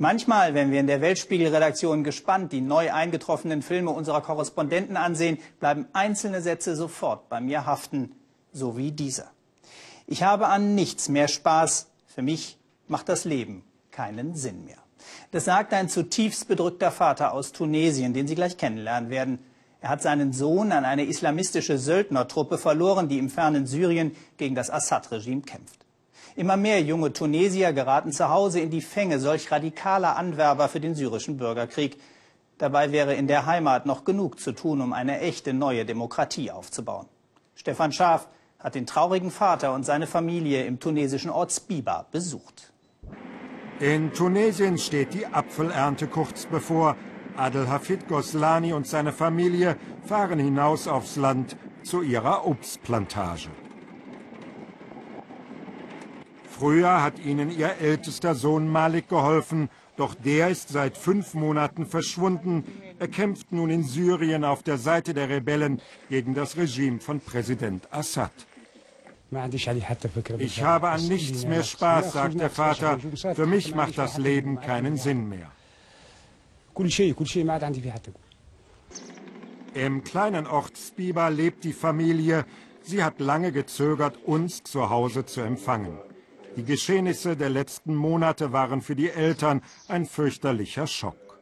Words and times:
Manchmal, 0.00 0.54
wenn 0.54 0.70
wir 0.70 0.78
in 0.78 0.86
der 0.86 1.00
Weltspiegel-Redaktion 1.00 2.04
gespannt 2.04 2.52
die 2.52 2.60
neu 2.60 2.92
eingetroffenen 2.92 3.62
Filme 3.62 3.90
unserer 3.90 4.20
Korrespondenten 4.20 4.96
ansehen, 4.96 5.38
bleiben 5.58 5.88
einzelne 5.92 6.40
Sätze 6.40 6.76
sofort 6.76 7.28
bei 7.28 7.40
mir 7.40 7.66
haften, 7.66 8.12
so 8.52 8.76
wie 8.76 8.92
dieser. 8.92 9.32
Ich 10.06 10.22
habe 10.22 10.46
an 10.46 10.76
nichts 10.76 11.08
mehr 11.08 11.26
Spaß. 11.26 11.88
Für 12.06 12.22
mich 12.22 12.58
macht 12.86 13.08
das 13.08 13.24
Leben 13.24 13.64
keinen 13.90 14.36
Sinn 14.36 14.64
mehr. 14.64 14.78
Das 15.32 15.44
sagt 15.44 15.74
ein 15.74 15.88
zutiefst 15.88 16.46
bedrückter 16.46 16.92
Vater 16.92 17.32
aus 17.32 17.50
Tunesien, 17.50 18.14
den 18.14 18.28
Sie 18.28 18.36
gleich 18.36 18.56
kennenlernen 18.56 19.10
werden. 19.10 19.40
Er 19.80 19.88
hat 19.88 20.02
seinen 20.02 20.32
Sohn 20.32 20.70
an 20.70 20.84
eine 20.84 21.06
islamistische 21.06 21.76
Söldnertruppe 21.76 22.56
verloren, 22.56 23.08
die 23.08 23.18
im 23.18 23.30
fernen 23.30 23.66
Syrien 23.66 24.14
gegen 24.36 24.54
das 24.54 24.70
Assad-Regime 24.70 25.42
kämpft. 25.42 25.87
Immer 26.36 26.56
mehr 26.56 26.80
junge 26.82 27.12
Tunesier 27.12 27.72
geraten 27.72 28.12
zu 28.12 28.28
Hause 28.28 28.60
in 28.60 28.70
die 28.70 28.80
Fänge 28.80 29.18
solch 29.18 29.50
radikaler 29.50 30.16
Anwerber 30.16 30.68
für 30.68 30.80
den 30.80 30.94
syrischen 30.94 31.36
Bürgerkrieg. 31.36 31.98
Dabei 32.58 32.92
wäre 32.92 33.14
in 33.14 33.28
der 33.28 33.46
Heimat 33.46 33.86
noch 33.86 34.04
genug 34.04 34.40
zu 34.40 34.52
tun, 34.52 34.80
um 34.80 34.92
eine 34.92 35.20
echte 35.20 35.52
neue 35.52 35.84
Demokratie 35.84 36.50
aufzubauen. 36.50 37.06
Stefan 37.54 37.92
Schaaf 37.92 38.28
hat 38.58 38.74
den 38.74 38.86
traurigen 38.86 39.30
Vater 39.30 39.72
und 39.72 39.84
seine 39.84 40.06
Familie 40.06 40.64
im 40.64 40.80
tunesischen 40.80 41.30
Ort 41.30 41.52
Spiba 41.52 42.06
besucht. 42.10 42.72
In 43.80 44.12
Tunesien 44.12 44.76
steht 44.78 45.14
die 45.14 45.26
Apfelernte 45.26 46.08
kurz 46.08 46.46
bevor. 46.46 46.96
Adelhafid 47.36 48.08
Goslani 48.08 48.72
und 48.72 48.88
seine 48.88 49.12
Familie 49.12 49.76
fahren 50.04 50.40
hinaus 50.40 50.88
aufs 50.88 51.14
Land 51.14 51.56
zu 51.84 52.02
ihrer 52.02 52.44
Obstplantage. 52.44 53.50
Früher 56.58 57.02
hat 57.04 57.20
ihnen 57.24 57.56
ihr 57.56 57.76
ältester 57.80 58.34
Sohn 58.34 58.66
Malik 58.66 59.08
geholfen, 59.08 59.70
doch 59.96 60.14
der 60.16 60.48
ist 60.48 60.70
seit 60.70 60.96
fünf 60.96 61.34
Monaten 61.34 61.86
verschwunden. 61.86 62.64
Er 62.98 63.06
kämpft 63.06 63.52
nun 63.52 63.70
in 63.70 63.84
Syrien 63.84 64.42
auf 64.44 64.64
der 64.64 64.76
Seite 64.76 65.14
der 65.14 65.28
Rebellen 65.28 65.80
gegen 66.08 66.34
das 66.34 66.56
Regime 66.56 66.98
von 66.98 67.20
Präsident 67.20 67.86
Assad. 67.92 68.32
Ich 70.38 70.62
habe 70.62 70.88
an 70.88 71.06
nichts 71.06 71.46
mehr 71.46 71.62
Spaß, 71.62 72.12
sagt 72.12 72.40
der 72.40 72.50
Vater. 72.50 72.98
Für 73.34 73.46
mich 73.46 73.74
macht 73.74 73.96
das 73.96 74.18
Leben 74.18 74.60
keinen 74.60 74.96
Sinn 74.96 75.28
mehr. 75.28 75.52
Im 79.74 80.02
kleinen 80.02 80.46
Ort 80.48 80.76
Spiba 80.76 81.28
lebt 81.28 81.62
die 81.62 81.72
Familie. 81.72 82.44
Sie 82.82 83.04
hat 83.04 83.20
lange 83.20 83.52
gezögert, 83.52 84.18
uns 84.24 84.64
zu 84.64 84.90
Hause 84.90 85.24
zu 85.24 85.40
empfangen. 85.40 85.98
Die 86.58 86.64
Geschehnisse 86.64 87.36
der 87.36 87.50
letzten 87.50 87.94
Monate 87.94 88.52
waren 88.52 88.82
für 88.82 88.96
die 88.96 89.10
Eltern 89.10 89.62
ein 89.86 90.06
fürchterlicher 90.06 90.88
Schock. 90.88 91.38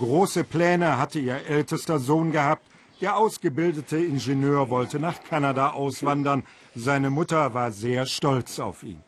Große 0.00 0.42
Pläne 0.42 0.98
hatte 0.98 1.20
ihr 1.20 1.46
ältester 1.46 2.00
Sohn 2.00 2.32
gehabt. 2.32 2.66
Der 3.00 3.16
ausgebildete 3.16 3.98
Ingenieur 3.98 4.68
wollte 4.68 4.98
nach 4.98 5.22
Kanada 5.22 5.70
auswandern. 5.70 6.42
Seine 6.74 7.08
Mutter 7.10 7.54
war 7.54 7.70
sehr 7.70 8.04
stolz 8.06 8.58
auf 8.58 8.82
ihn. 8.82 9.00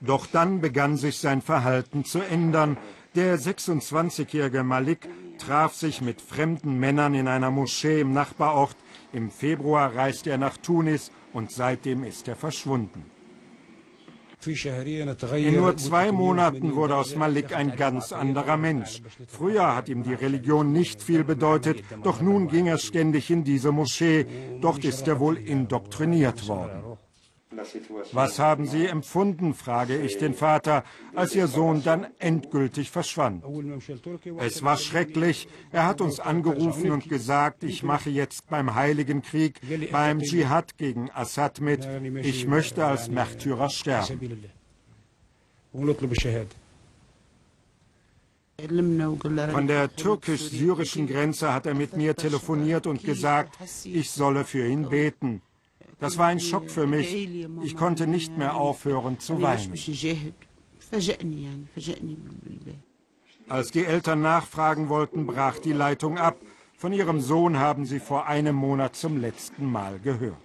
Doch 0.00 0.28
dann 0.28 0.60
begann 0.60 0.96
sich 0.96 1.18
sein 1.18 1.42
Verhalten 1.42 2.04
zu 2.04 2.20
ändern. 2.20 2.76
Der 3.16 3.36
26-jährige 3.36 4.62
Malik 4.62 5.08
traf 5.38 5.74
sich 5.74 6.00
mit 6.00 6.20
fremden 6.20 6.78
Männern 6.78 7.14
in 7.14 7.26
einer 7.26 7.50
Moschee 7.50 8.02
im 8.02 8.12
Nachbarort. 8.12 8.76
Im 9.12 9.32
Februar 9.32 9.92
reiste 9.92 10.30
er 10.30 10.38
nach 10.38 10.56
Tunis 10.56 11.10
und 11.32 11.50
seitdem 11.50 12.04
ist 12.04 12.28
er 12.28 12.36
verschwunden. 12.36 13.10
In 14.46 15.56
nur 15.56 15.76
zwei 15.76 16.12
Monaten 16.12 16.74
wurde 16.74 16.96
aus 16.96 17.16
Malik 17.16 17.56
ein 17.56 17.76
ganz 17.76 18.12
anderer 18.12 18.56
Mensch. 18.56 19.02
Früher 19.28 19.74
hat 19.74 19.88
ihm 19.88 20.02
die 20.02 20.14
Religion 20.14 20.72
nicht 20.72 21.02
viel 21.02 21.24
bedeutet, 21.24 21.82
doch 22.02 22.20
nun 22.20 22.48
ging 22.48 22.66
er 22.66 22.78
ständig 22.78 23.30
in 23.30 23.44
diese 23.44 23.72
Moschee. 23.72 24.26
Dort 24.60 24.84
ist 24.84 25.08
er 25.08 25.20
wohl 25.20 25.36
indoktriniert 25.36 26.48
worden. 26.48 26.93
Was 28.12 28.38
haben 28.38 28.66
Sie 28.66 28.86
empfunden, 28.86 29.54
frage 29.54 29.96
ich 29.96 30.18
den 30.18 30.34
Vater, 30.34 30.84
als 31.14 31.34
Ihr 31.34 31.46
Sohn 31.46 31.82
dann 31.82 32.06
endgültig 32.18 32.90
verschwand. 32.90 33.44
Es 34.38 34.62
war 34.62 34.76
schrecklich. 34.76 35.48
Er 35.72 35.86
hat 35.86 36.00
uns 36.00 36.20
angerufen 36.20 36.90
und 36.90 37.08
gesagt, 37.08 37.64
ich 37.64 37.82
mache 37.82 38.10
jetzt 38.10 38.48
beim 38.48 38.74
Heiligen 38.74 39.22
Krieg, 39.22 39.60
beim 39.92 40.20
Dschihad 40.20 40.76
gegen 40.78 41.10
Assad 41.10 41.60
mit. 41.60 41.88
Ich 42.22 42.46
möchte 42.46 42.84
als 42.84 43.08
Märtyrer 43.08 43.70
sterben. 43.70 44.50
Von 49.50 49.66
der 49.66 49.96
türkisch-syrischen 49.96 51.08
Grenze 51.08 51.52
hat 51.52 51.66
er 51.66 51.74
mit 51.74 51.96
mir 51.96 52.14
telefoniert 52.14 52.86
und 52.86 53.02
gesagt, 53.02 53.58
ich 53.84 54.10
solle 54.10 54.44
für 54.44 54.66
ihn 54.66 54.88
beten. 54.88 55.42
Das 56.00 56.18
war 56.18 56.26
ein 56.26 56.40
Schock 56.40 56.70
für 56.70 56.86
mich. 56.86 57.14
Ich 57.62 57.76
konnte 57.76 58.06
nicht 58.06 58.36
mehr 58.36 58.56
aufhören 58.56 59.18
zu 59.18 59.40
weinen. 59.40 59.74
Als 63.48 63.70
die 63.70 63.84
Eltern 63.84 64.22
nachfragen 64.22 64.88
wollten, 64.88 65.26
brach 65.26 65.58
die 65.58 65.72
Leitung 65.72 66.18
ab. 66.18 66.36
Von 66.76 66.92
ihrem 66.92 67.20
Sohn 67.20 67.58
haben 67.58 67.86
sie 67.86 68.00
vor 68.00 68.26
einem 68.26 68.56
Monat 68.56 68.96
zum 68.96 69.20
letzten 69.20 69.70
Mal 69.70 69.98
gehört. 70.00 70.36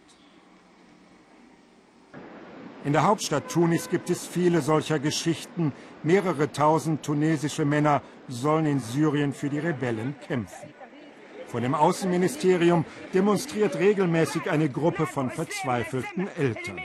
In 2.85 2.93
der 2.93 3.03
Hauptstadt 3.03 3.51
Tunis 3.51 3.89
gibt 3.89 4.09
es 4.09 4.25
viele 4.25 4.61
solcher 4.61 4.99
Geschichten. 4.99 5.73
Mehrere 6.01 6.51
tausend 6.51 7.03
tunesische 7.03 7.65
Männer 7.65 8.01
sollen 8.29 8.65
in 8.65 8.79
Syrien 8.79 9.33
für 9.33 9.49
die 9.49 9.59
Rebellen 9.59 10.15
kämpfen. 10.25 10.73
Vor 11.49 11.61
dem 11.61 11.73
Außenministerium 11.73 12.85
demonstriert 13.13 13.77
regelmäßig 13.77 14.49
eine 14.49 14.69
Gruppe 14.69 15.07
von 15.07 15.31
verzweifelten 15.31 16.27
Eltern. 16.37 16.79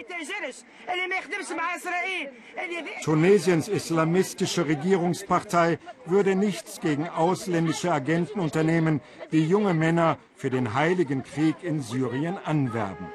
Tunesiens 3.05 3.69
islamistische 3.69 4.67
Regierungspartei 4.67 5.79
würde 6.07 6.35
nichts 6.35 6.81
gegen 6.81 7.09
ausländische 7.09 7.93
Agenten 7.93 8.41
unternehmen, 8.41 9.01
die 9.33 9.47
junge 9.47 9.75
Männer 9.75 10.19
für 10.35 10.51
den 10.51 10.75
Heiligen 10.75 11.23
Krieg 11.23 11.57
in 11.63 11.83
Syrien 11.83 12.39
anwerben. 12.43 13.07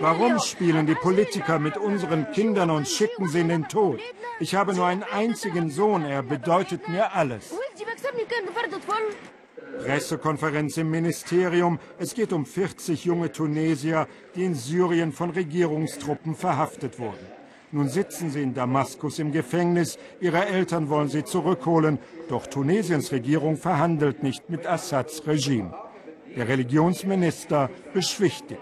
Warum 0.00 0.38
spielen 0.38 0.86
die 0.86 0.94
Politiker 0.94 1.58
mit 1.58 1.76
unseren 1.76 2.30
Kindern 2.32 2.70
und 2.70 2.86
schicken 2.86 3.28
sie 3.28 3.40
in 3.40 3.48
den 3.48 3.68
Tod? 3.68 4.00
Ich 4.40 4.54
habe 4.54 4.74
nur 4.74 4.86
einen 4.86 5.02
einzigen 5.02 5.70
Sohn, 5.70 6.04
er 6.04 6.22
bedeutet 6.22 6.88
mir 6.88 7.12
alles. 7.14 7.52
Pressekonferenz 9.84 10.76
im 10.76 10.90
Ministerium. 10.90 11.78
Es 11.98 12.14
geht 12.14 12.32
um 12.32 12.46
40 12.46 13.04
junge 13.04 13.30
Tunesier, 13.30 14.06
die 14.34 14.44
in 14.44 14.54
Syrien 14.54 15.12
von 15.12 15.30
Regierungstruppen 15.30 16.34
verhaftet 16.34 16.98
wurden. 16.98 17.26
Nun 17.70 17.88
sitzen 17.88 18.30
sie 18.30 18.42
in 18.42 18.54
Damaskus 18.54 19.18
im 19.18 19.30
Gefängnis. 19.30 19.98
Ihre 20.20 20.46
Eltern 20.46 20.88
wollen 20.88 21.08
sie 21.08 21.24
zurückholen. 21.24 21.98
Doch 22.28 22.46
Tunesiens 22.46 23.12
Regierung 23.12 23.56
verhandelt 23.56 24.22
nicht 24.22 24.48
mit 24.48 24.66
Assads 24.66 25.26
Regime. 25.26 25.74
Der 26.34 26.48
Religionsminister 26.48 27.68
beschwichtigt. 27.92 28.60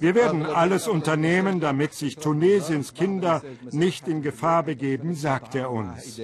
Wir 0.00 0.14
werden 0.14 0.46
alles 0.46 0.88
unternehmen, 0.88 1.60
damit 1.60 1.92
sich 1.92 2.16
Tunesiens 2.16 2.94
Kinder 2.94 3.42
nicht 3.70 4.08
in 4.08 4.22
Gefahr 4.22 4.62
begeben, 4.62 5.14
sagt 5.14 5.54
er 5.54 5.70
uns. 5.70 6.18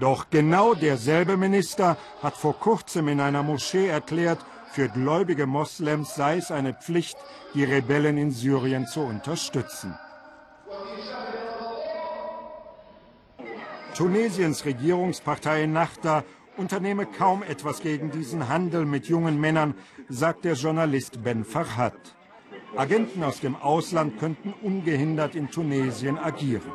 Doch 0.00 0.30
genau 0.30 0.74
derselbe 0.74 1.36
Minister 1.36 1.98
hat 2.22 2.34
vor 2.34 2.58
kurzem 2.58 3.08
in 3.08 3.20
einer 3.20 3.42
Moschee 3.42 3.88
erklärt, 3.88 4.38
für 4.72 4.88
gläubige 4.88 5.46
Moslems 5.46 6.14
sei 6.14 6.38
es 6.38 6.50
eine 6.50 6.72
Pflicht, 6.72 7.18
die 7.52 7.64
Rebellen 7.64 8.16
in 8.16 8.30
Syrien 8.30 8.86
zu 8.86 9.00
unterstützen. 9.00 9.94
Tunesiens 13.94 14.64
Regierungspartei 14.64 15.66
Nachda 15.66 16.24
unternehme 16.56 17.06
kaum 17.06 17.42
etwas 17.42 17.80
gegen 17.80 18.10
diesen 18.10 18.48
Handel 18.48 18.84
mit 18.84 19.06
jungen 19.06 19.40
Männern, 19.40 19.74
sagt 20.08 20.44
der 20.44 20.54
Journalist 20.54 21.22
Ben 21.22 21.44
Farhad. 21.44 22.16
Agenten 22.76 23.22
aus 23.22 23.40
dem 23.40 23.56
Ausland 23.56 24.18
könnten 24.18 24.54
ungehindert 24.62 25.34
in 25.34 25.50
Tunesien 25.50 26.18
agieren. 26.18 26.72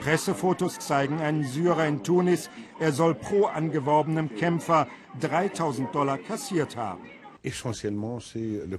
Pressefotos 0.00 0.78
zeigen 0.78 1.18
einen 1.18 1.44
Syrer 1.44 1.86
in 1.86 2.04
Tunis, 2.04 2.50
er 2.78 2.92
soll 2.92 3.14
pro 3.14 3.46
angeworbenem 3.46 4.34
Kämpfer 4.36 4.86
3000 5.20 5.92
Dollar 5.92 6.18
kassiert 6.18 6.76
haben. 6.76 7.02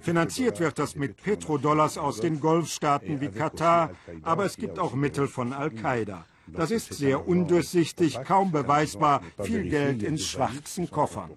Finanziert 0.01 0.60
wird 0.60 0.80
das 0.80 0.95
mit 0.95 1.18
Petrodollars 1.18 1.98
aus 1.98 2.19
den 2.19 2.39
Golfstaaten 2.39 3.19
wie 3.22 3.30
Katar, 3.30 3.92
aber 4.22 4.45
es 4.45 4.57
gibt 4.57 4.80
auch 4.80 4.94
Mittel 4.94 5.27
von 5.27 5.54
Al-Qaida. 5.54 6.25
Das 6.54 6.72
ist 6.72 6.94
sehr 6.94 7.28
undurchsichtig, 7.28 8.19
kaum 8.24 8.51
beweisbar, 8.51 9.22
viel 9.42 9.69
Geld 9.69 10.04
in 10.04 10.18
schwarzen 10.18 10.90
Koffern. 10.90 11.31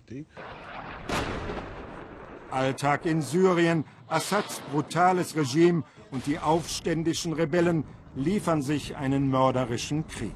Alltag 2.51 3.07
in 3.07 3.23
Syrien, 3.23 3.85
Assads 4.09 4.61
brutales 4.73 5.37
Regime 5.37 5.85
und 6.11 6.27
die 6.27 6.39
aufständischen 6.39 7.33
Rebellen 7.33 7.85
liefern 8.15 8.61
sich 8.63 8.97
einen 8.97 9.31
mörderischen 9.31 10.07
Krieg. 10.07 10.35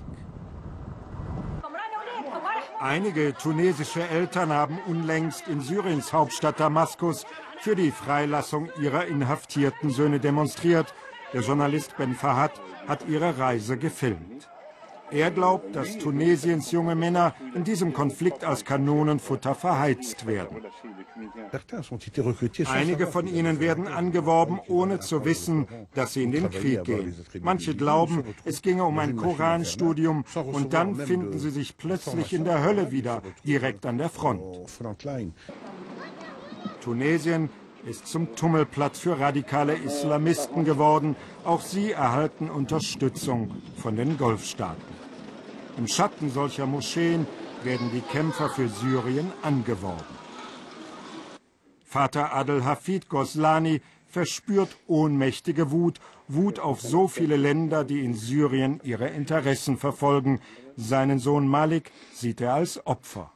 Einige 2.78 3.34
tunesische 3.34 4.06
Eltern 4.08 4.52
haben 4.52 4.78
unlängst 4.87 5.49
in 5.49 5.61
Syriens 5.61 6.12
Hauptstadt 6.12 6.61
Damaskus 6.61 7.26
für 7.58 7.75
die 7.75 7.90
Freilassung 7.90 8.70
ihrer 8.81 9.06
inhaftierten 9.06 9.90
Söhne 9.90 10.20
demonstriert. 10.20 10.94
Der 11.32 11.40
Journalist 11.40 11.96
Ben 11.96 12.14
Fahad 12.14 12.52
hat 12.87 13.08
ihre 13.08 13.38
Reise 13.38 13.76
gefilmt. 13.76 14.49
Er 15.11 15.31
glaubt, 15.31 15.76
dass 15.76 15.99
Tunesiens 15.99 16.70
junge 16.73 16.94
Männer 16.94 17.35
in 17.55 17.64
diesem 17.64 17.93
Konflikt 17.93 18.44
als 18.44 18.64
Kanonenfutter 18.64 19.55
verheizt 19.55 20.26
werden. 20.26 20.64
Einige 22.67 23.06
von 23.06 23.26
ihnen 23.26 23.61
werden 23.61 23.87
angeworben, 23.87 24.61
ohne 24.69 25.00
zu 25.00 25.25
wissen, 25.25 25.67
dass 25.94 26.14
sie 26.14 26.25
in 26.25 26.32
den 26.32 26.50
Krieg 26.50 26.85
gehen. 26.85 27.14
Manche 27.41 27.75
glauben, 27.75 28.25
es 28.44 28.62
ginge 28.62 28.85
um 28.85 28.99
ein 28.99 29.17
Koranstudium 29.17 30.25
und 30.35 30.73
dann 30.73 30.97
finden 30.97 31.38
sie 31.38 31.50
sich 31.50 31.76
plötzlich 31.76 32.32
in 32.32 32.44
der 32.44 32.64
Hölle 32.64 32.91
wieder, 32.91 33.23
direkt 33.44 33.87
an 33.87 33.99
der 33.99 34.09
Front. 34.09 34.43
Tunesien 36.81 37.50
ist 37.87 38.09
zum 38.09 38.35
Tummelplatz 38.35 38.99
für 38.99 39.19
radikale 39.19 39.75
Islamisten 39.75 40.64
geworden. 40.64 41.14
Auch 41.44 41.61
sie 41.61 41.93
erhalten 41.93 42.50
Unterstützung 42.50 43.62
von 43.76 43.97
den 43.97 44.19
Golfstaaten. 44.19 44.95
Im 45.76 45.87
Schatten 45.87 46.31
solcher 46.31 46.67
Moscheen 46.67 47.26
werden 47.62 47.90
die 47.93 48.00
Kämpfer 48.00 48.49
für 48.49 48.69
Syrien 48.69 49.32
angeworben. 49.43 50.17
Vater 51.84 52.34
Adel 52.34 52.64
Hafid 52.64 53.08
Goslani 53.08 53.82
verspürt 54.06 54.76
ohnmächtige 54.87 55.70
Wut, 55.70 56.00
Wut 56.28 56.58
auf 56.58 56.81
so 56.81 57.08
viele 57.08 57.37
Länder, 57.37 57.84
die 57.84 58.05
in 58.05 58.14
Syrien 58.14 58.81
ihre 58.82 59.08
Interessen 59.08 59.76
verfolgen. 59.76 60.40
Seinen 60.76 61.19
Sohn 61.19 61.46
Malik 61.46 61.93
sieht 62.14 62.40
er 62.40 62.55
als 62.55 62.87
Opfer. 62.87 63.31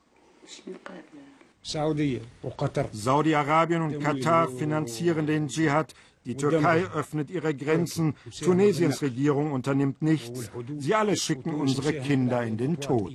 Saudi-Arabien 2.93 3.83
und 3.83 4.01
Katar 4.01 4.49
finanzieren 4.49 5.27
den 5.27 5.49
Dschihad, 5.49 5.95
die 6.27 6.37
Türkei 6.37 6.85
öffnet 6.95 7.31
ihre 7.31 7.55
Grenzen, 7.55 8.15
Tunesiens 8.43 9.01
Regierung 9.01 9.53
unternimmt 9.53 10.03
nichts. 10.03 10.51
Sie 10.79 10.95
alle 10.95 11.17
schicken 11.17 11.55
unsere 11.55 11.95
Kinder 11.95 12.43
in 12.43 12.57
den 12.57 12.79
Tod. 12.79 13.13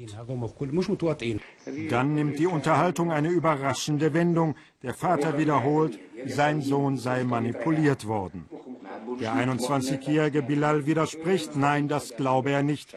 Dann 1.90 2.16
nimmt 2.16 2.40
die 2.40 2.48
Unterhaltung 2.48 3.12
eine 3.12 3.30
überraschende 3.30 4.14
Wendung. 4.14 4.56
Der 4.82 4.94
Vater 4.94 5.38
wiederholt, 5.38 6.00
sein 6.26 6.62
Sohn 6.62 6.98
sei 6.98 7.24
manipuliert 7.24 8.08
worden. 8.08 8.46
Der 9.20 9.36
21-jährige 9.36 10.42
Bilal 10.42 10.86
widerspricht, 10.86 11.56
nein, 11.56 11.88
das 11.88 12.16
glaube 12.16 12.52
er 12.52 12.64
nicht. 12.64 12.96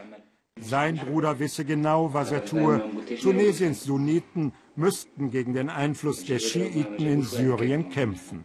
Sein 0.60 0.96
Bruder 0.96 1.38
wisse 1.38 1.64
genau, 1.64 2.14
was 2.14 2.32
er 2.32 2.44
tue. 2.44 2.82
Tunesiens 3.20 3.84
Sunniten 3.84 4.52
müssten 4.74 5.30
gegen 5.30 5.54
den 5.54 5.68
Einfluss 5.68 6.24
der 6.24 6.38
Schiiten 6.38 7.06
in 7.06 7.22
Syrien 7.22 7.90
kämpfen. 7.90 8.44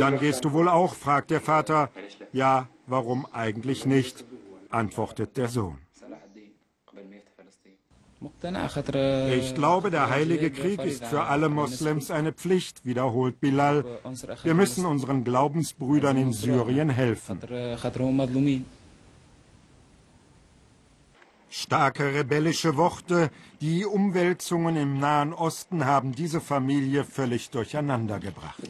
Dann 0.00 0.18
gehst 0.18 0.44
du 0.44 0.52
wohl 0.52 0.68
auch, 0.68 0.94
fragt 0.94 1.30
der 1.30 1.40
Vater. 1.40 1.90
Ja, 2.32 2.68
warum 2.86 3.26
eigentlich 3.32 3.86
nicht, 3.86 4.24
antwortet 4.70 5.36
der 5.36 5.48
Sohn. 5.48 5.78
Ich 9.40 9.54
glaube, 9.54 9.90
der 9.90 10.08
Heilige 10.08 10.50
Krieg 10.50 10.82
ist 10.82 11.04
für 11.04 11.24
alle 11.24 11.48
Moslems 11.48 12.10
eine 12.10 12.32
Pflicht, 12.32 12.84
wiederholt 12.84 13.40
Bilal. 13.40 13.84
Wir 14.42 14.54
müssen 14.54 14.86
unseren 14.86 15.24
Glaubensbrüdern 15.24 16.16
in 16.16 16.32
Syrien 16.32 16.90
helfen. 16.90 17.38
Starke 21.50 22.14
rebellische 22.14 22.76
Worte, 22.76 23.30
die 23.60 23.84
Umwälzungen 23.84 24.76
im 24.76 24.98
Nahen 24.98 25.32
Osten 25.32 25.84
haben 25.84 26.12
diese 26.12 26.40
Familie 26.40 27.04
völlig 27.04 27.50
durcheinandergebracht. 27.50 28.62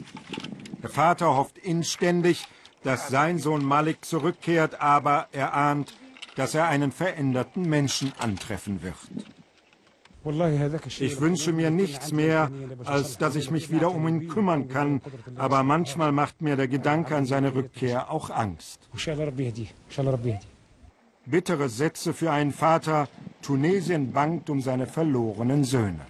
Der 0.83 0.89
Vater 0.89 1.35
hofft 1.35 1.57
inständig, 1.57 2.47
dass 2.83 3.07
sein 3.07 3.39
Sohn 3.39 3.65
Malik 3.65 4.05
zurückkehrt, 4.05 4.79
aber 4.81 5.27
er 5.31 5.53
ahnt, 5.55 5.95
dass 6.35 6.53
er 6.53 6.67
einen 6.67 6.91
veränderten 6.91 7.63
Menschen 7.67 8.13
antreffen 8.19 8.83
wird. 8.83 8.95
Ich 10.99 11.21
wünsche 11.21 11.53
mir 11.53 11.69
nichts 11.69 12.11
mehr, 12.11 12.49
als 12.83 13.17
dass 13.17 13.35
ich 13.35 13.51
mich 13.51 13.71
wieder 13.71 13.91
um 13.91 14.07
ihn 14.07 14.27
kümmern 14.27 14.67
kann, 14.67 15.01
aber 15.35 15.61
manchmal 15.61 16.11
macht 16.11 16.41
mir 16.41 16.55
der 16.55 16.67
Gedanke 16.67 17.15
an 17.15 17.25
seine 17.25 17.53
Rückkehr 17.53 18.09
auch 18.09 18.31
Angst. 18.31 18.89
Bittere 21.27 21.69
Sätze 21.69 22.13
für 22.13 22.31
einen 22.31 22.51
Vater. 22.51 23.07
Tunesien 23.41 24.11
bangt 24.11 24.49
um 24.49 24.61
seine 24.61 24.85
verlorenen 24.85 25.63
Söhne. 25.63 26.01